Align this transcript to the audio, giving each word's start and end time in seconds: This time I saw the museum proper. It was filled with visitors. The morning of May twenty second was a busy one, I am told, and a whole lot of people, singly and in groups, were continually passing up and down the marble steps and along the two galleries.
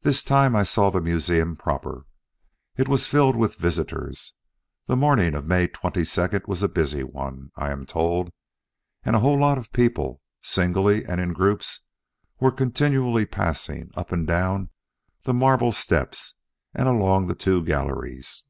This 0.00 0.24
time 0.24 0.56
I 0.56 0.64
saw 0.64 0.90
the 0.90 1.00
museum 1.00 1.54
proper. 1.54 2.04
It 2.76 2.88
was 2.88 3.06
filled 3.06 3.36
with 3.36 3.54
visitors. 3.54 4.34
The 4.86 4.96
morning 4.96 5.36
of 5.36 5.46
May 5.46 5.68
twenty 5.68 6.04
second 6.04 6.46
was 6.48 6.64
a 6.64 6.68
busy 6.68 7.04
one, 7.04 7.52
I 7.54 7.70
am 7.70 7.86
told, 7.86 8.30
and 9.04 9.14
a 9.14 9.20
whole 9.20 9.38
lot 9.38 9.58
of 9.58 9.72
people, 9.72 10.20
singly 10.40 11.04
and 11.04 11.20
in 11.20 11.32
groups, 11.32 11.86
were 12.40 12.50
continually 12.50 13.24
passing 13.24 13.92
up 13.94 14.10
and 14.10 14.26
down 14.26 14.70
the 15.22 15.32
marble 15.32 15.70
steps 15.70 16.34
and 16.74 16.88
along 16.88 17.28
the 17.28 17.36
two 17.36 17.62
galleries. 17.64 18.42